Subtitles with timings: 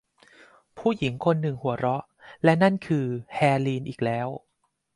[0.77, 2.03] ผู้หญิงคนหนึ่งหัวเราะ
[2.43, 3.05] และนั่นคือ
[3.35, 4.27] เฮลีนอีกแล้ว